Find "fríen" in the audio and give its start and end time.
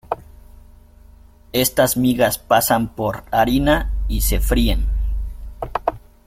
4.39-4.87